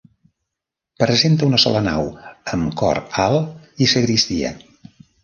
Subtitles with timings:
[1.01, 2.07] Presenta una sola nau
[2.57, 4.55] amb cor alt i sagristia.